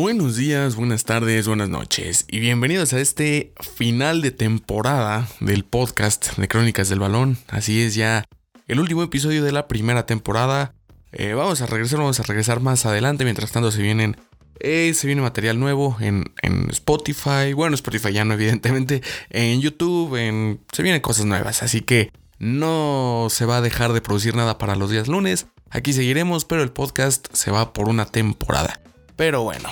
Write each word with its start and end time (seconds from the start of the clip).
Buenos 0.00 0.36
días, 0.36 0.76
buenas 0.76 1.04
tardes, 1.04 1.46
buenas 1.46 1.68
noches 1.68 2.24
y 2.26 2.40
bienvenidos 2.40 2.94
a 2.94 3.00
este 3.00 3.52
final 3.76 4.22
de 4.22 4.30
temporada 4.30 5.28
del 5.40 5.62
podcast 5.62 6.38
de 6.38 6.48
Crónicas 6.48 6.88
del 6.88 7.00
Balón. 7.00 7.36
Así 7.48 7.82
es 7.82 7.96
ya 7.96 8.24
el 8.66 8.80
último 8.80 9.02
episodio 9.02 9.44
de 9.44 9.52
la 9.52 9.68
primera 9.68 10.06
temporada. 10.06 10.72
Eh, 11.12 11.34
vamos 11.34 11.60
a 11.60 11.66
regresar, 11.66 11.98
vamos 11.98 12.18
a 12.18 12.22
regresar 12.22 12.60
más 12.60 12.86
adelante. 12.86 13.24
Mientras 13.24 13.52
tanto 13.52 13.70
se 13.70 13.82
vienen, 13.82 14.16
eh, 14.58 14.94
se 14.94 15.06
viene 15.06 15.20
material 15.20 15.60
nuevo 15.60 15.98
en, 16.00 16.32
Spotify. 16.70 17.52
Bueno, 17.54 17.74
Spotify 17.74 18.14
ya 18.14 18.24
no 18.24 18.32
evidentemente, 18.40 19.02
en 19.28 19.60
YouTube, 19.60 20.16
en, 20.16 20.62
se 20.72 20.82
vienen 20.82 21.02
cosas 21.02 21.26
nuevas. 21.26 21.62
Así 21.62 21.82
que 21.82 22.10
no 22.38 23.26
se 23.28 23.44
va 23.44 23.58
a 23.58 23.60
dejar 23.60 23.92
de 23.92 24.00
producir 24.00 24.34
nada 24.34 24.56
para 24.56 24.76
los 24.76 24.90
días 24.90 25.08
lunes. 25.08 25.46
Aquí 25.68 25.92
seguiremos, 25.92 26.46
pero 26.46 26.62
el 26.62 26.72
podcast 26.72 27.26
se 27.34 27.50
va 27.50 27.74
por 27.74 27.90
una 27.90 28.06
temporada. 28.06 28.80
Pero 29.14 29.42
bueno, 29.42 29.68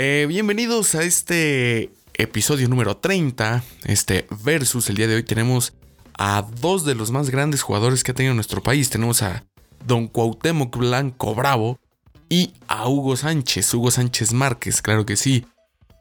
eh, 0.00 0.26
bienvenidos 0.28 0.94
a 0.94 1.02
este 1.02 1.90
episodio 2.14 2.68
número 2.68 2.98
30, 2.98 3.64
este 3.82 4.28
versus. 4.44 4.88
El 4.88 4.94
día 4.94 5.08
de 5.08 5.16
hoy 5.16 5.24
tenemos 5.24 5.72
a 6.16 6.46
dos 6.60 6.84
de 6.84 6.94
los 6.94 7.10
más 7.10 7.30
grandes 7.30 7.62
jugadores 7.62 8.04
que 8.04 8.12
ha 8.12 8.14
tenido 8.14 8.32
nuestro 8.32 8.62
país. 8.62 8.90
Tenemos 8.90 9.22
a 9.24 9.44
Don 9.84 10.06
Cuauhtémoc 10.06 10.76
Blanco 10.76 11.34
Bravo 11.34 11.80
y 12.28 12.52
a 12.68 12.88
Hugo 12.88 13.16
Sánchez, 13.16 13.74
Hugo 13.74 13.90
Sánchez 13.90 14.32
Márquez, 14.32 14.82
claro 14.82 15.04
que 15.04 15.16
sí. 15.16 15.46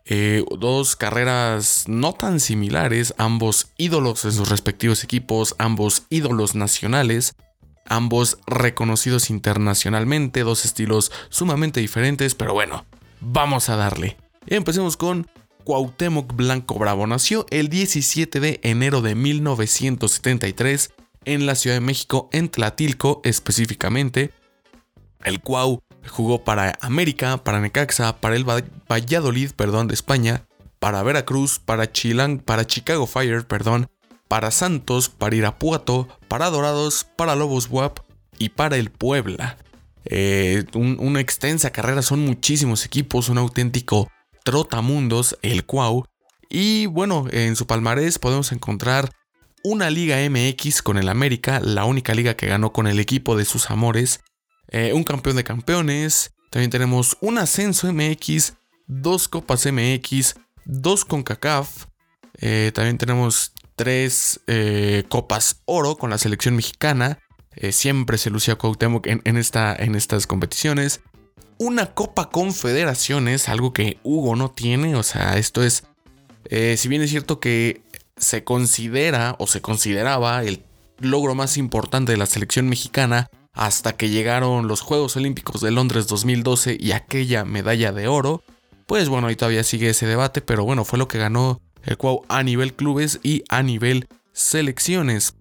Eh, 0.05 0.45
dos 0.59 0.95
carreras 0.95 1.85
no 1.87 2.13
tan 2.13 2.39
similares, 2.39 3.15
ambos 3.17 3.71
ídolos 3.77 4.25
en 4.25 4.31
sus 4.31 4.47
respectivos 4.47 5.03
equipos, 5.03 5.55
ambos 5.57 6.03
ídolos 6.11 6.53
nacionales 6.53 7.33
ambos 7.89 8.37
reconocidos 8.45 9.29
internacionalmente, 9.29 10.43
dos 10.43 10.65
estilos 10.65 11.11
sumamente 11.29 11.79
diferentes, 11.79 12.35
pero 12.35 12.53
bueno, 12.53 12.85
vamos 13.19 13.69
a 13.69 13.75
darle. 13.75 14.17
Empecemos 14.47 14.97
con 14.97 15.27
Cuauhtémoc 15.63 16.33
Blanco 16.33 16.79
Bravo. 16.79 17.07
Nació 17.07 17.45
el 17.49 17.69
17 17.69 18.39
de 18.39 18.59
enero 18.63 19.01
de 19.01 19.15
1973 19.15 20.93
en 21.25 21.45
la 21.45 21.55
Ciudad 21.55 21.75
de 21.75 21.81
México, 21.81 22.29
en 22.31 22.49
Tlatilco 22.49 23.21
específicamente. 23.25 24.31
El 25.23 25.41
Cuau 25.41 25.81
jugó 26.07 26.43
para 26.43 26.77
América, 26.79 27.43
para 27.43 27.59
Necaxa, 27.59 28.17
para 28.21 28.35
el 28.35 28.45
Valladolid, 28.45 29.51
perdón, 29.51 29.87
de 29.87 29.93
España, 29.93 30.45
para 30.79 31.03
Veracruz, 31.03 31.59
para 31.59 31.91
Chilang, 31.91 32.39
para 32.39 32.65
Chicago 32.65 33.07
Fire, 33.07 33.45
perdón, 33.45 33.89
para 34.29 34.51
Santos, 34.51 35.09
para 35.09 35.35
Irapuato, 35.35 36.07
para 36.27 36.49
Dorados, 36.49 37.05
para 37.15 37.35
Lobos 37.35 37.67
WAP 37.69 37.99
y 38.39 38.49
para 38.49 38.77
el 38.77 38.89
Puebla. 38.89 39.57
Eh, 40.09 40.65
una 40.73 41.19
extensa 41.19 41.71
carrera, 41.71 42.01
son 42.01 42.21
muchísimos 42.21 42.85
equipos, 42.85 43.29
un 43.29 43.37
auténtico 43.37 44.09
trotamundos, 44.43 45.37
el 45.41 45.65
Cuau. 45.65 46.05
Y 46.49 46.85
bueno, 46.85 47.25
en 47.31 47.55
su 47.55 47.67
palmarés 47.67 48.19
podemos 48.19 48.51
encontrar 48.51 49.11
una 49.63 49.89
Liga 49.89 50.17
MX 50.29 50.81
con 50.81 50.97
el 50.97 51.09
América, 51.09 51.59
la 51.59 51.83
única 51.83 52.13
liga 52.13 52.35
que 52.35 52.47
ganó 52.47 52.71
con 52.71 52.87
el 52.87 52.99
equipo 52.99 53.35
de 53.35 53.43
sus 53.43 53.69
amores, 53.69 54.21
eh, 54.69 54.93
un 54.93 55.03
campeón 55.03 55.35
de 55.35 55.43
campeones, 55.43 56.31
también 56.51 56.71
tenemos 56.71 57.17
un 57.19 57.37
ascenso 57.37 57.91
MX, 57.91 58.53
dos 58.85 59.27
Copas 59.27 59.65
MX, 59.65 60.35
dos 60.63 61.03
con 61.03 61.23
CACAF, 61.23 61.87
eh, 62.39 62.71
también 62.73 62.97
tenemos 62.97 63.51
tres 63.75 64.39
copas 65.09 65.61
oro 65.65 65.97
con 65.97 66.09
la 66.09 66.17
selección 66.17 66.55
mexicana. 66.55 67.19
Eh, 67.59 67.71
siempre 67.71 68.17
se 68.17 68.29
lucía 68.29 68.55
Cuauhtémoc 68.55 69.07
en, 69.07 69.37
esta, 69.37 69.75
en 69.75 69.95
estas 69.95 70.27
competiciones. 70.27 71.01
Una 71.57 71.87
copa 71.87 72.29
confederaciones, 72.29 73.49
algo 73.49 73.73
que 73.73 73.97
Hugo 74.03 74.35
no 74.35 74.51
tiene. 74.51 74.95
O 74.95 75.01
sea, 75.01 75.37
esto 75.37 75.63
es, 75.63 75.83
eh, 76.45 76.75
si 76.77 76.87
bien 76.87 77.01
es 77.01 77.09
cierto 77.09 77.39
que 77.39 77.81
se 78.15 78.43
considera 78.43 79.35
o 79.39 79.47
se 79.47 79.61
consideraba 79.61 80.43
el 80.43 80.63
logro 80.99 81.35
más 81.35 81.57
importante 81.57 82.11
de 82.11 82.17
la 82.17 82.27
selección 82.27 82.69
mexicana 82.69 83.29
hasta 83.53 83.97
que 83.97 84.09
llegaron 84.09 84.67
los 84.67 84.81
Juegos 84.81 85.15
Olímpicos 85.15 85.61
de 85.61 85.71
Londres 85.71 86.05
2012 86.07 86.77
y 86.79 86.91
aquella 86.91 87.43
medalla 87.43 87.91
de 87.91 88.07
oro. 88.07 88.43
Pues 88.85 89.09
bueno, 89.09 89.27
ahí 89.27 89.35
todavía 89.35 89.63
sigue 89.63 89.89
ese 89.89 90.05
debate, 90.05 90.41
pero 90.41 90.63
bueno, 90.63 90.85
fue 90.85 90.99
lo 90.99 91.07
que 91.07 91.17
ganó 91.17 91.59
el 91.83 91.97
cual 91.97 92.19
a 92.27 92.43
nivel 92.43 92.75
clubes 92.75 93.19
y 93.23 93.43
a 93.49 93.63
nivel 93.63 94.07
selecciones. 94.31 95.33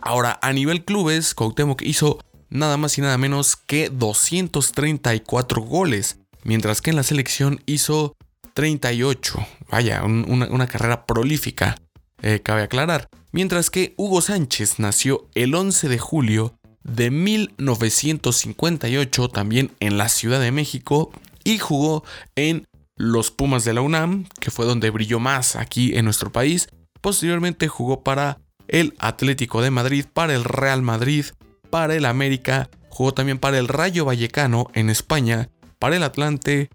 Ahora, 0.00 0.38
a 0.42 0.52
nivel 0.52 0.84
clubes, 0.84 1.34
Cuauhtémoc 1.34 1.82
hizo 1.82 2.18
nada 2.50 2.76
más 2.76 2.98
y 2.98 3.00
nada 3.00 3.18
menos 3.18 3.56
que 3.56 3.90
234 3.90 5.62
goles, 5.62 6.18
mientras 6.44 6.80
que 6.80 6.90
en 6.90 6.96
la 6.96 7.02
selección 7.02 7.60
hizo 7.66 8.14
38. 8.54 9.46
Vaya, 9.70 10.04
una, 10.04 10.66
carrera 10.66 11.04
prolífica, 11.06 11.76
eh, 12.22 12.40
cabe 12.42 12.62
aclarar. 12.62 13.08
Mientras 13.32 13.70
que 13.70 13.94
Hugo 13.96 14.20
Sánchez 14.20 14.78
nació 14.78 15.26
el 15.34 15.54
11 15.54 15.88
de 15.88 15.98
julio 15.98 16.54
de 16.82 17.10
1958 17.10 19.28
también 19.28 19.72
en 19.80 19.98
la 19.98 20.08
Ciudad 20.08 20.40
de 20.40 20.52
México 20.52 21.10
y 21.44 21.58
jugó 21.58 22.04
en 22.34 22.66
los 22.96 23.30
Pumas 23.30 23.64
de 23.64 23.74
la 23.74 23.82
UNAM, 23.82 24.26
que 24.40 24.50
fue 24.50 24.66
donde 24.66 24.90
brilló 24.90 25.20
más 25.20 25.54
aquí 25.54 25.96
en 25.96 26.04
nuestro 26.04 26.32
país. 26.32 26.68
Posteriormente 27.00 27.68
jugó 27.68 28.02
para 28.02 28.40
el 28.68 28.94
Atlético 28.98 29.62
de 29.62 29.70
Madrid, 29.70 30.04
para 30.12 30.34
el 30.34 30.44
Real 30.44 30.82
Madrid, 30.82 31.26
para 31.70 31.94
el 31.94 32.04
América, 32.04 32.70
jugó 32.88 33.12
también 33.12 33.38
para 33.38 33.58
el 33.58 33.68
Rayo 33.68 34.04
Vallecano 34.04 34.68
en 34.74 34.90
España, 34.90 35.48
para 35.78 35.96
el 35.96 36.02
Atlante, 36.02 36.70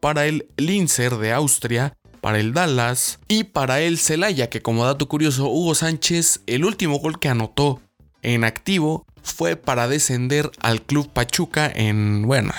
para 0.00 0.26
el 0.26 0.48
Linzer 0.56 1.16
de 1.16 1.32
Austria, 1.32 1.96
para 2.20 2.38
el 2.38 2.54
Dallas 2.54 3.18
y 3.28 3.44
para 3.44 3.80
el 3.80 3.98
Celaya, 3.98 4.48
que 4.48 4.62
como 4.62 4.84
dato 4.84 5.08
curioso, 5.08 5.48
Hugo 5.48 5.74
Sánchez, 5.74 6.40
el 6.46 6.64
último 6.64 6.98
gol 6.98 7.18
que 7.18 7.28
anotó 7.28 7.80
en 8.22 8.44
activo 8.44 9.06
fue 9.22 9.56
para 9.56 9.88
descender 9.88 10.50
al 10.60 10.82
Club 10.82 11.10
Pachuca 11.12 11.70
en, 11.74 12.22
bueno, 12.26 12.52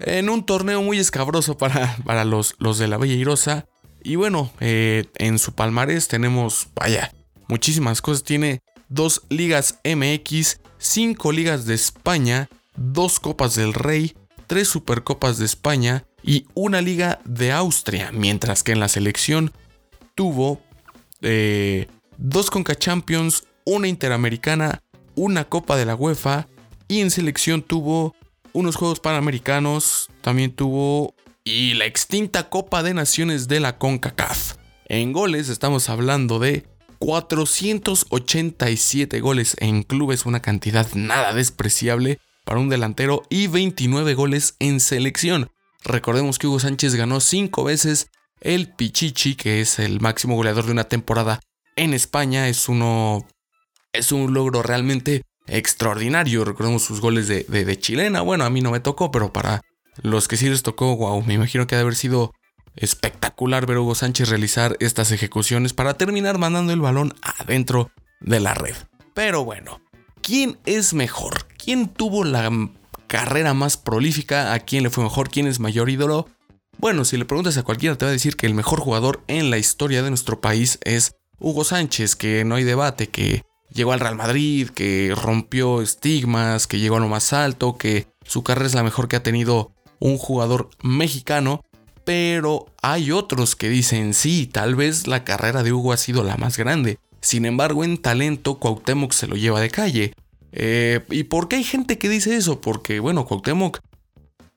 en 0.00 0.28
un 0.28 0.44
torneo 0.46 0.82
muy 0.82 0.98
escabroso 0.98 1.56
para, 1.56 1.96
para 2.04 2.24
los, 2.24 2.54
los 2.58 2.78
de 2.78 2.88
la 2.88 2.96
Bella 2.96 3.14
Irosa. 3.14 3.66
Y 4.02 4.16
bueno, 4.16 4.50
eh, 4.60 5.06
en 5.16 5.38
su 5.38 5.54
palmarés 5.54 6.08
tenemos, 6.08 6.68
vaya, 6.74 7.12
muchísimas 7.48 8.02
cosas. 8.02 8.24
Tiene 8.24 8.62
dos 8.88 9.22
ligas 9.28 9.80
MX, 9.84 10.60
cinco 10.78 11.32
ligas 11.32 11.66
de 11.66 11.74
España, 11.74 12.48
dos 12.76 13.20
copas 13.20 13.54
del 13.54 13.74
Rey, 13.74 14.14
tres 14.46 14.68
supercopas 14.68 15.38
de 15.38 15.44
España 15.44 16.04
y 16.22 16.46
una 16.54 16.80
liga 16.80 17.20
de 17.24 17.52
Austria. 17.52 18.10
Mientras 18.12 18.62
que 18.62 18.72
en 18.72 18.80
la 18.80 18.88
selección 18.88 19.52
tuvo 20.14 20.62
eh, 21.22 21.88
dos 22.18 22.50
Conca 22.50 22.74
Champions, 22.74 23.44
una 23.64 23.88
Interamericana, 23.88 24.82
una 25.14 25.44
Copa 25.44 25.76
de 25.76 25.86
la 25.86 25.94
UEFA 25.94 26.48
y 26.88 27.00
en 27.00 27.10
selección 27.10 27.62
tuvo 27.62 28.14
unos 28.52 28.76
Juegos 28.76 29.00
Panamericanos, 29.00 30.10
también 30.20 30.52
tuvo 30.52 31.14
y 31.44 31.74
la 31.74 31.84
extinta 31.84 32.48
Copa 32.48 32.82
de 32.82 32.94
Naciones 32.94 33.48
de 33.48 33.60
la 33.60 33.78
CONCACAF. 33.78 34.54
En 34.86 35.12
goles 35.12 35.48
estamos 35.48 35.88
hablando 35.88 36.38
de 36.38 36.64
487 37.04 39.20
goles 39.20 39.56
en 39.60 39.82
clubes, 39.82 40.24
una 40.24 40.40
cantidad 40.40 40.88
nada 40.94 41.34
despreciable 41.34 42.18
para 42.46 42.60
un 42.60 42.70
delantero 42.70 43.24
y 43.28 43.46
29 43.46 44.14
goles 44.14 44.56
en 44.58 44.80
selección. 44.80 45.50
Recordemos 45.84 46.38
que 46.38 46.46
Hugo 46.46 46.60
Sánchez 46.60 46.94
ganó 46.94 47.20
5 47.20 47.62
veces 47.62 48.08
el 48.40 48.72
Pichichi, 48.72 49.34
que 49.34 49.60
es 49.60 49.78
el 49.78 50.00
máximo 50.00 50.34
goleador 50.34 50.64
de 50.64 50.72
una 50.72 50.84
temporada 50.84 51.40
en 51.76 51.92
España. 51.92 52.48
Es 52.48 52.70
uno. 52.70 53.28
Es 53.92 54.10
un 54.10 54.32
logro 54.32 54.62
realmente 54.62 55.24
extraordinario. 55.46 56.46
Recordemos 56.46 56.84
sus 56.84 57.02
goles 57.02 57.28
de, 57.28 57.78
chilena. 57.80 58.22
Bueno, 58.22 58.46
a 58.46 58.50
mí 58.50 58.62
no 58.62 58.70
me 58.70 58.80
tocó, 58.80 59.10
pero 59.10 59.30
para 59.30 59.60
los 60.00 60.26
que 60.26 60.38
sí 60.38 60.48
les 60.48 60.62
tocó, 60.62 60.96
wow, 60.96 61.22
me 61.22 61.34
imagino 61.34 61.66
que 61.66 61.74
ha 61.74 61.78
de 61.78 61.82
haber 61.82 61.96
sido 61.96 62.32
espectacular 62.76 63.66
ver 63.66 63.78
a 63.78 63.80
Hugo 63.80 63.94
Sánchez 63.94 64.28
realizar 64.28 64.76
estas 64.80 65.12
ejecuciones 65.12 65.72
para 65.72 65.94
terminar 65.94 66.38
mandando 66.38 66.72
el 66.72 66.80
balón 66.80 67.14
adentro 67.22 67.90
de 68.20 68.40
la 68.40 68.54
red. 68.54 68.74
Pero 69.14 69.44
bueno, 69.44 69.80
¿quién 70.22 70.58
es 70.66 70.94
mejor? 70.94 71.46
¿Quién 71.56 71.88
tuvo 71.88 72.24
la 72.24 72.50
carrera 73.06 73.54
más 73.54 73.76
prolífica? 73.76 74.52
¿A 74.52 74.60
quién 74.60 74.82
le 74.82 74.90
fue 74.90 75.04
mejor? 75.04 75.30
¿Quién 75.30 75.46
es 75.46 75.60
mayor 75.60 75.90
ídolo? 75.90 76.28
Bueno, 76.78 77.04
si 77.04 77.16
le 77.16 77.24
preguntas 77.24 77.56
a 77.56 77.62
cualquiera 77.62 77.96
te 77.96 78.04
va 78.04 78.10
a 78.10 78.12
decir 78.12 78.36
que 78.36 78.46
el 78.46 78.54
mejor 78.54 78.80
jugador 78.80 79.22
en 79.28 79.50
la 79.50 79.58
historia 79.58 80.02
de 80.02 80.10
nuestro 80.10 80.40
país 80.40 80.78
es 80.82 81.14
Hugo 81.38 81.64
Sánchez, 81.64 82.16
que 82.16 82.44
no 82.44 82.56
hay 82.56 82.64
debate, 82.64 83.08
que 83.08 83.42
llegó 83.70 83.92
al 83.92 84.00
Real 84.00 84.16
Madrid, 84.16 84.70
que 84.70 85.14
rompió 85.14 85.82
estigmas, 85.82 86.66
que 86.66 86.78
llegó 86.78 86.96
a 86.96 87.00
lo 87.00 87.08
más 87.08 87.32
alto, 87.32 87.76
que 87.78 88.06
su 88.24 88.42
carrera 88.42 88.66
es 88.66 88.74
la 88.74 88.82
mejor 88.82 89.08
que 89.08 89.16
ha 89.16 89.22
tenido 89.22 89.72
un 90.00 90.18
jugador 90.18 90.70
mexicano. 90.82 91.62
Pero 92.04 92.66
hay 92.82 93.10
otros 93.10 93.56
que 93.56 93.68
dicen, 93.68 94.14
sí, 94.14 94.46
tal 94.46 94.74
vez 94.74 95.06
la 95.06 95.24
carrera 95.24 95.62
de 95.62 95.72
Hugo 95.72 95.92
ha 95.92 95.96
sido 95.96 96.22
la 96.22 96.36
más 96.36 96.56
grande. 96.56 96.98
Sin 97.20 97.46
embargo, 97.46 97.84
en 97.84 97.96
talento, 97.96 98.58
Cuauhtémoc 98.58 99.12
se 99.12 99.26
lo 99.26 99.36
lleva 99.36 99.60
de 99.60 99.70
calle. 99.70 100.12
Eh, 100.52 101.04
¿Y 101.10 101.24
por 101.24 101.48
qué 101.48 101.56
hay 101.56 101.64
gente 101.64 101.98
que 101.98 102.08
dice 102.08 102.36
eso? 102.36 102.60
Porque, 102.60 103.00
bueno, 103.00 103.24
Cuauhtémoc, 103.24 103.80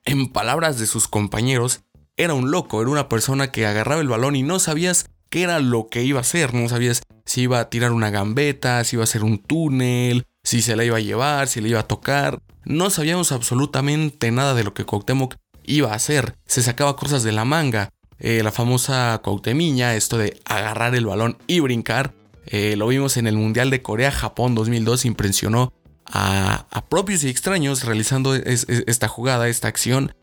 en 0.04 0.28
palabras 0.28 0.78
de 0.78 0.86
sus 0.86 1.08
compañeros, 1.08 1.80
era 2.16 2.34
un 2.34 2.50
loco, 2.50 2.82
era 2.82 2.90
una 2.90 3.08
persona 3.08 3.50
que 3.50 3.66
agarraba 3.66 4.02
el 4.02 4.08
balón 4.08 4.36
y 4.36 4.42
no 4.42 4.58
sabías 4.58 5.08
qué 5.30 5.42
era 5.42 5.60
lo 5.60 5.88
que 5.88 6.02
iba 6.02 6.18
a 6.18 6.22
hacer, 6.22 6.52
no 6.52 6.68
sabías 6.68 7.02
si 7.24 7.42
iba 7.42 7.60
a 7.60 7.70
tirar 7.70 7.92
una 7.92 8.10
gambeta, 8.10 8.82
si 8.84 8.96
iba 8.96 9.02
a 9.02 9.04
hacer 9.04 9.22
un 9.22 9.38
túnel, 9.38 10.26
si 10.42 10.62
se 10.62 10.76
la 10.76 10.84
iba 10.84 10.96
a 10.96 11.00
llevar, 11.00 11.48
si 11.48 11.60
le 11.60 11.70
iba 11.70 11.80
a 11.80 11.86
tocar. 11.86 12.40
No 12.64 12.90
sabíamos 12.90 13.32
absolutamente 13.32 14.30
nada 14.30 14.54
de 14.54 14.64
lo 14.64 14.74
que 14.74 14.84
Cuauhtémoc 14.84 15.36
iba 15.68 15.92
a 15.92 15.96
hacer. 15.96 16.34
Se 16.46 16.62
sacaba 16.62 16.96
cosas 16.96 17.22
de 17.22 17.32
la 17.32 17.44
manga. 17.44 17.90
Eh, 18.18 18.42
la 18.42 18.50
famosa 18.50 19.20
Cuauhtemiña, 19.22 19.94
esto 19.94 20.18
de 20.18 20.40
agarrar 20.44 20.94
el 20.94 21.06
balón 21.06 21.38
y 21.46 21.60
brincar. 21.60 22.14
Eh, 22.46 22.74
lo 22.76 22.88
vimos 22.88 23.16
en 23.16 23.26
el 23.26 23.36
Mundial 23.36 23.70
de 23.70 23.82
Corea-Japón 23.82 24.54
2002, 24.54 25.04
impresionó 25.04 25.72
a, 26.06 26.64
propios 26.88 27.22
y 27.22 27.28
extraños 27.28 27.84
realizando 27.84 28.34
esta 28.34 29.08
jugada, 29.08 29.48
esta 29.48 29.68
acción. 29.68 30.14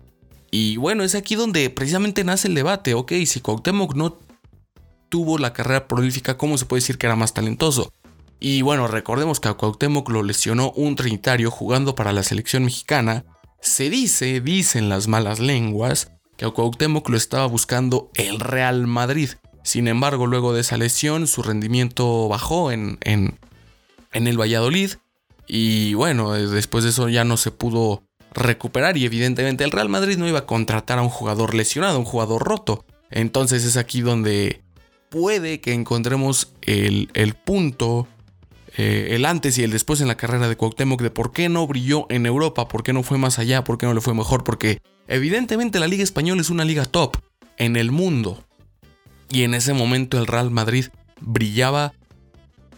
Y 0.52 0.78
bueno, 0.78 1.04
es 1.04 1.16
aquí 1.16 1.36
donde 1.36 1.70
precisamente 1.70 2.24
nace 2.24 2.48
el 2.48 2.56
debate. 2.56 2.94
Ok, 2.96 3.14
si 3.26 3.40
Cuauhtémoc 3.40 3.94
no 3.96 4.18
tuvo 5.10 5.38
la 5.38 5.54
carrera 5.54 5.88
prolífica, 5.88 6.38
¿cómo 6.38 6.58
se 6.58 6.66
puede 6.66 6.82
decir 6.82 6.98
que 6.98 7.06
era 7.06 7.16
más 7.16 7.34
talentoso? 7.34 7.94
Y 8.40 8.62
bueno, 8.64 8.88
recordemos 8.88 9.40
que 9.40 9.48
a 9.48 9.54
Cuauhtémoc 9.54 10.10
lo 10.10 10.24
lesionó 10.24 10.72
un 10.72 10.96
trinitario 10.96 11.52
jugando 11.52 11.96
para 11.96 12.12
la 12.12 12.24
selección 12.24 12.66
mexicana. 12.66 13.24
Se 13.66 13.90
dice, 13.90 14.42
dicen 14.42 14.90
las 14.90 15.08
malas 15.08 15.40
lenguas, 15.40 16.12
que 16.38 16.46
a 16.46 16.52
Cuauhtémoc 16.52 17.10
lo 17.10 17.18
estaba 17.18 17.48
buscando 17.48 18.12
el 18.14 18.40
Real 18.40 18.86
Madrid. 18.86 19.32
Sin 19.64 19.88
embargo, 19.88 20.28
luego 20.28 20.54
de 20.54 20.62
esa 20.62 20.78
lesión, 20.78 21.26
su 21.26 21.42
rendimiento 21.42 22.28
bajó 22.28 22.72
en, 22.72 23.00
en, 23.02 23.40
en 24.14 24.28
el 24.28 24.40
Valladolid 24.40 24.92
y 25.48 25.96
bueno, 25.96 26.36
eh, 26.36 26.46
después 26.46 26.84
de 26.84 26.92
eso 26.92 27.10
ya 27.10 27.24
no 27.24 27.38
se 27.38 27.50
pudo 27.50 28.04
recuperar 28.34 28.98
y 28.98 29.06
evidentemente 29.06 29.64
el 29.64 29.72
Real 29.72 29.90
Madrid 29.90 30.18
no 30.18 30.28
iba 30.28 30.40
a 30.40 30.46
contratar 30.46 31.00
a 31.00 31.02
un 31.02 31.10
jugador 31.10 31.56
lesionado, 31.56 31.98
un 31.98 32.06
jugador 32.06 32.44
roto. 32.44 32.86
Entonces 33.10 33.66
es 33.66 33.78
aquí 33.78 34.02
donde 34.02 34.62
puede 35.10 35.60
que 35.60 35.74
encontremos 35.74 36.54
el, 36.62 37.36
punto, 37.44 38.08
eh, 38.78 39.10
el 39.12 39.26
antes 39.26 39.58
y 39.58 39.64
el 39.64 39.72
después 39.72 40.02
en 40.02 40.08
la 40.08 40.18
carrera 40.18 40.48
de 40.48 40.58
Cuauhtémoc 40.58 41.02
de 41.02 41.12
por 41.12 41.32
qué 41.32 41.50
no 41.50 41.66
brilló 41.66 42.08
en 42.10 42.26
Europa, 42.26 42.68
por 42.68 42.84
qué 42.84 42.94
no 42.94 43.04
fue 43.04 43.18
más 43.18 43.40
allá, 43.40 43.64
por 43.64 43.78
qué 43.78 43.86
no 43.86 43.94
le 43.94 44.02
fue 44.02 44.14
mejor, 44.14 44.44
porque 44.44 44.82
evidentemente 45.08 45.80
la 45.80 45.88
Liga 45.88 46.04
Española 46.04 46.42
es 46.42 46.50
una 46.50 46.66
liga 46.66 46.86
top 46.86 47.18
en 47.58 47.76
el 47.76 47.92
mundo. 47.92 48.44
Y 49.30 49.44
en 49.44 49.54
ese 49.54 49.74
momento 49.74 50.18
el 50.18 50.28
Real 50.28 50.52
Madrid 50.52 50.88
brillaba 51.20 51.94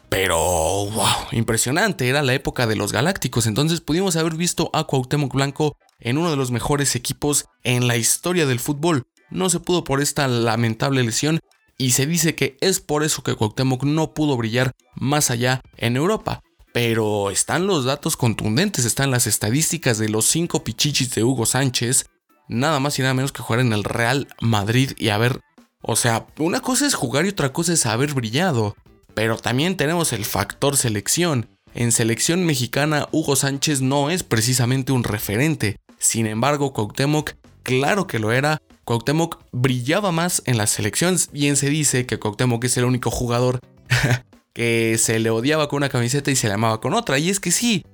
pero, 0.09 0.37
wow, 0.37 1.27
impresionante, 1.33 2.07
era 2.07 2.23
la 2.23 2.33
época 2.33 2.65
de 2.65 2.77
los 2.77 2.93
Galácticos, 2.93 3.45
entonces 3.45 3.81
pudimos 3.81 4.15
haber 4.15 4.35
visto 4.35 4.69
a 4.73 4.85
Cuauhtémoc 4.85 5.33
Blanco 5.33 5.75
en 5.99 6.17
uno 6.17 6.29
de 6.31 6.37
los 6.37 6.49
mejores 6.49 6.95
equipos 6.95 7.45
en 7.63 7.87
la 7.87 7.97
historia 7.97 8.45
del 8.45 8.59
fútbol. 8.59 9.03
No 9.29 9.49
se 9.49 9.59
pudo 9.59 9.83
por 9.83 10.01
esta 10.01 10.27
lamentable 10.29 11.03
lesión 11.03 11.41
y 11.77 11.91
se 11.91 12.05
dice 12.05 12.35
que 12.35 12.57
es 12.61 12.79
por 12.79 13.03
eso 13.03 13.23
que 13.23 13.35
Cuauhtémoc 13.35 13.83
no 13.83 14.13
pudo 14.13 14.35
brillar 14.37 14.71
más 14.95 15.29
allá 15.29 15.61
en 15.77 15.95
Europa. 15.95 16.41
Pero 16.73 17.31
están 17.31 17.67
los 17.67 17.85
datos 17.85 18.17
contundentes, 18.17 18.85
están 18.85 19.11
las 19.11 19.27
estadísticas 19.27 19.97
de 19.97 20.09
los 20.09 20.25
cinco 20.25 20.63
pichichis 20.63 21.13
de 21.15 21.23
Hugo 21.23 21.45
Sánchez, 21.45 22.07
nada 22.47 22.79
más 22.79 22.97
y 22.99 23.01
nada 23.01 23.13
menos 23.13 23.31
que 23.31 23.41
jugar 23.41 23.61
en 23.61 23.73
el 23.73 23.83
Real 23.83 24.27
Madrid 24.39 24.91
y 24.97 25.09
haber... 25.09 25.41
O 25.81 25.95
sea, 25.95 26.27
una 26.37 26.59
cosa 26.59 26.85
es 26.85 26.95
jugar 26.95 27.25
y 27.25 27.29
otra 27.29 27.53
cosa 27.53 27.73
es 27.73 27.85
haber 27.85 28.13
brillado. 28.13 28.75
Pero 29.13 29.37
también 29.37 29.77
tenemos 29.77 30.13
el 30.13 30.25
factor 30.25 30.77
selección. 30.77 31.47
En 31.73 31.91
selección 31.91 32.45
mexicana, 32.45 33.07
Hugo 33.11 33.35
Sánchez 33.35 33.81
no 33.81 34.09
es 34.09 34.23
precisamente 34.23 34.91
un 34.91 35.03
referente. 35.03 35.77
Sin 35.99 36.27
embargo, 36.27 36.73
Cuauhtémoc, 36.73 37.33
claro 37.63 38.07
que 38.07 38.19
lo 38.19 38.31
era. 38.31 38.61
Cuauhtémoc 38.87 39.39
brillaba 39.51 40.13
más 40.13 40.41
en 40.45 40.57
las 40.57 40.69
selecciones. 40.69 41.29
Bien 41.33 41.57
se 41.57 41.69
dice 41.69 42.05
que 42.05 42.19
Cuauhtémoc 42.19 42.63
es 42.63 42.77
el 42.77 42.85
único 42.85 43.11
jugador 43.11 43.59
que 44.53 44.97
se 44.97 45.19
le 45.19 45.29
odiaba 45.29 45.67
con 45.67 45.77
una 45.77 45.89
camiseta 45.89 46.31
y 46.31 46.37
se 46.37 46.47
le 46.47 46.53
amaba 46.53 46.79
con 46.79 46.93
otra. 46.93 47.19
Y 47.19 47.29
es 47.29 47.41
que 47.41 47.51
sí, 47.51 47.85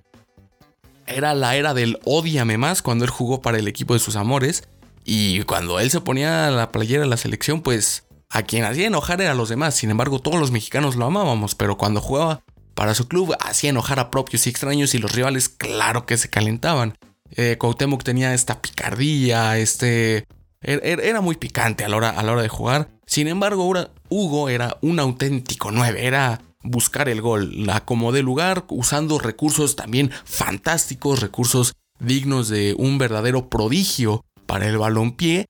era 1.08 1.34
la 1.34 1.56
era 1.56 1.74
del 1.74 1.98
odiame 2.06 2.60
más 2.60 2.84
cuando 2.84 3.06
él 3.06 3.10
jugó 3.10 3.42
para 3.42 3.58
el 3.58 3.68
equipo 3.68 3.96
de 3.96 4.00
sus 4.00 4.16
amores. 4.16 4.68
Y 5.04 5.42
cuando 5.46 5.80
él 5.80 5.90
se 5.90 6.00
ponía 6.00 6.52
la 6.52 6.72
playera 6.72 7.02
de 7.02 7.10
la 7.10 7.18
selección, 7.18 7.64
pues 7.64 8.04
a 8.30 8.44
quien 8.44 8.64
hacía 8.64 8.86
enojar 8.86 9.20
era 9.20 9.32
a 9.32 9.36
los 9.36 9.50
demás, 9.50 9.74
sin 9.74 9.90
embargo 9.90 10.20
todos 10.20 10.40
los 10.40 10.52
mexicanos 10.52 10.96
lo 10.96 11.06
amábamos, 11.06 11.56
pero 11.56 11.76
cuando 11.76 12.02
jugaba 12.02 12.44
para 12.76 12.94
su 12.94 13.08
club 13.08 13.36
hacía 13.40 13.72
enojar 13.72 14.00
a 14.00 14.12
propios 14.12 14.46
y 14.46 14.52
extraños 14.52 14.94
y 14.94 15.00
los 15.00 15.12
rivales 15.12 15.50
claro 15.50 16.06
que 16.06 16.18
se 16.18 16.30
calentaban. 16.30 17.00
Eh, 17.36 17.58
tenía 18.04 18.36
esta 18.36 18.62
picardía, 18.62 19.58
este... 19.58 20.28
Er, 20.64 20.82
er, 20.84 21.02
era 21.02 21.22
muy 21.22 21.36
picante 21.36 21.86
a 21.86 21.90
la 21.90 21.98
hora, 21.98 22.42
de 22.42 22.50
jugar. 22.50 22.90
Sin 23.06 23.28
embargo, 23.28 23.72
Hugo 24.10 24.50
era 24.50 24.78
un 24.82 25.00
auténtico 25.00 25.72
9, 25.72 26.06
era 26.06 26.42
buscar 26.64 27.10
el 27.10 27.22
gol, 27.22 27.66
la 27.66 27.78
acomodé 27.78 28.24
lugar 28.24 28.64
usando 28.70 29.20
recursos 29.20 29.76
también 29.76 30.12
fantásticos, 30.24 31.20
recursos 31.20 31.74
dignos 32.00 32.48
de 32.48 32.74
un 32.78 32.98
verdadero 32.98 33.50
prodigio 33.50 34.24
para 34.46 34.68
el 34.68 34.78
balompié 34.78 35.48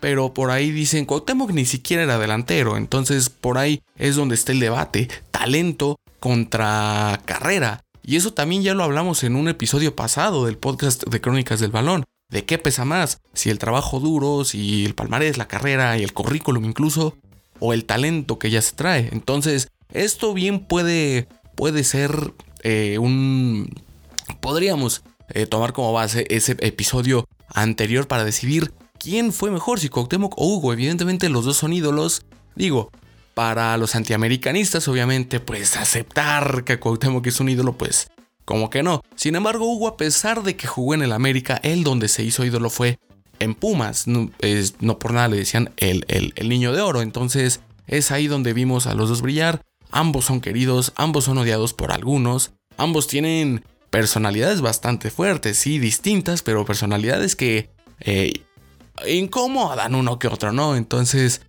pero 0.00 0.32
por 0.34 0.50
ahí 0.50 0.70
dicen 0.70 1.04
Cuauhtémoc 1.04 1.52
ni 1.52 1.66
siquiera 1.66 2.02
era 2.02 2.18
delantero, 2.18 2.76
entonces 2.76 3.28
por 3.28 3.58
ahí 3.58 3.82
es 3.96 4.16
donde 4.16 4.34
está 4.34 4.52
el 4.52 4.60
debate, 4.60 5.08
talento 5.30 5.96
contra 6.18 7.20
carrera. 7.26 7.84
Y 8.02 8.16
eso 8.16 8.32
también 8.32 8.62
ya 8.62 8.74
lo 8.74 8.82
hablamos 8.82 9.22
en 9.24 9.36
un 9.36 9.48
episodio 9.48 9.94
pasado 9.94 10.46
del 10.46 10.56
podcast 10.56 11.04
de 11.04 11.20
Crónicas 11.20 11.60
del 11.60 11.70
Balón. 11.70 12.04
¿De 12.30 12.44
qué 12.44 12.58
pesa 12.58 12.84
más? 12.84 13.20
Si 13.34 13.50
el 13.50 13.58
trabajo 13.58 13.98
duro, 13.98 14.44
si 14.44 14.84
el 14.84 14.94
palmarés, 14.94 15.36
la 15.36 15.48
carrera 15.48 15.98
y 15.98 16.04
el 16.04 16.12
currículum 16.12 16.64
incluso, 16.64 17.16
o 17.58 17.72
el 17.72 17.84
talento 17.84 18.38
que 18.38 18.50
ya 18.50 18.62
se 18.62 18.76
trae. 18.76 19.08
Entonces, 19.12 19.68
esto 19.92 20.32
bien 20.32 20.60
puede, 20.60 21.28
puede 21.56 21.84
ser 21.84 22.32
eh, 22.62 22.98
un... 22.98 23.72
Podríamos 24.40 25.02
eh, 25.28 25.46
tomar 25.46 25.72
como 25.72 25.92
base 25.92 26.26
ese 26.30 26.56
episodio 26.60 27.28
anterior 27.48 28.06
para 28.06 28.24
decidir 28.24 28.72
quién 28.98 29.32
fue 29.32 29.50
mejor, 29.50 29.80
si 29.80 29.88
Cuauhtémoc 29.88 30.34
o 30.36 30.46
Hugo. 30.46 30.72
Evidentemente 30.72 31.28
los 31.28 31.44
dos 31.44 31.56
son 31.56 31.72
ídolos. 31.72 32.22
Digo, 32.54 32.90
para 33.34 33.76
los 33.76 33.96
antiamericanistas, 33.96 34.86
obviamente, 34.86 35.40
pues 35.40 35.76
aceptar 35.76 36.62
que 36.62 36.78
Cuauhtémoc 36.78 37.26
es 37.26 37.40
un 37.40 37.48
ídolo, 37.48 37.76
pues 37.76 38.08
como 38.50 38.68
que 38.68 38.82
no. 38.82 39.04
Sin 39.14 39.36
embargo, 39.36 39.64
Hugo, 39.64 39.86
a 39.86 39.96
pesar 39.96 40.42
de 40.42 40.56
que 40.56 40.66
jugó 40.66 40.94
en 40.94 41.02
el 41.02 41.12
América, 41.12 41.60
él 41.62 41.84
donde 41.84 42.08
se 42.08 42.24
hizo 42.24 42.44
ídolo 42.44 42.68
fue 42.68 42.98
en 43.38 43.54
Pumas. 43.54 44.08
No, 44.08 44.28
por 44.98 45.12
nada 45.12 45.28
le 45.28 45.36
decían 45.36 45.70
el, 45.76 46.04
el 46.08 46.48
niño 46.48 46.72
de 46.72 46.80
oro. 46.80 47.00
Entonces 47.00 47.60
es 47.86 48.10
ahí 48.10 48.26
donde 48.26 48.52
vimos 48.52 48.88
a 48.88 48.94
los 48.94 49.08
dos 49.08 49.22
brillar. 49.22 49.62
Ambos 49.92 50.24
son 50.24 50.40
queridos, 50.40 50.92
ambos 50.96 51.26
son 51.26 51.38
odiados 51.38 51.74
por 51.74 51.92
algunos. 51.92 52.50
Ambos 52.76 53.06
tienen 53.06 53.64
personalidades 53.90 54.62
bastante 54.62 55.12
fuertes, 55.12 55.56
sí, 55.56 55.78
distintas, 55.78 56.42
pero 56.42 56.64
personalidades 56.64 57.36
que 57.36 57.70
eh, 58.00 58.32
incomodan 59.06 59.94
uno 59.94 60.18
que 60.18 60.26
otro, 60.26 60.50
¿no? 60.50 60.74
Entonces, 60.74 61.42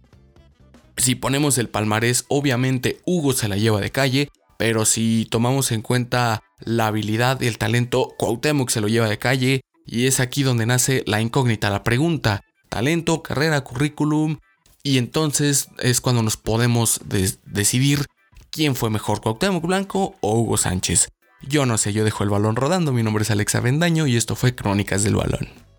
si 0.98 1.16
ponemos 1.16 1.58
el 1.58 1.68
palmarés, 1.68 2.26
obviamente 2.28 3.02
Hugo 3.06 3.34
se 3.34 3.48
la 3.48 3.58
lleva 3.58 3.82
de 3.82 3.90
calle, 3.90 4.30
pero 4.58 4.86
si 4.86 5.28
tomamos 5.32 5.72
en 5.72 5.82
cuenta 5.82 6.44
la 6.62 6.88
habilidad 6.88 7.42
y 7.42 7.48
el 7.48 7.58
talento, 7.58 8.14
Cuauhtémoc 8.18 8.70
se 8.70 8.82
lo 8.82 8.88
lleva 8.88 9.10
de 9.10 9.18
calle, 9.18 9.62
y 9.86 10.08
es 10.08 10.20
aquí 10.20 10.44
donde 10.44 10.66
nace 10.66 11.04
la 11.06 11.22
incógnita, 11.22 11.70
la 11.70 11.84
pregunta, 11.84 12.44
talento, 12.70 13.24
carrera, 13.24 13.62
currículum, 13.62 14.38
y 14.84 14.98
entonces 14.98 15.70
es 15.80 16.02
cuando 16.02 16.24
nos 16.24 16.38
podemos 16.38 17.02
decidir 17.46 18.06
quién 18.50 18.76
fue 18.76 18.90
mejor, 18.90 19.22
Cuauhtémoc 19.22 19.66
Blanco 19.66 20.16
o 20.22 20.40
Hugo 20.40 20.58
Sánchez. 20.58 21.10
Yo 21.42 21.66
no 21.66 21.78
sé, 21.78 21.94
yo 21.94 22.04
dejo 22.04 22.24
el 22.24 22.30
balón 22.30 22.56
rodando, 22.56 22.94
mi 22.94 23.04
nombre 23.04 23.24
es 23.24 23.32
Alexa 23.32 23.60
Vendaño 23.60 24.08
y 24.08 24.16
esto 24.16 24.36
fue 24.36 24.56
Crónicas 24.56 25.04
del 25.04 25.16
Balón. 25.16 25.71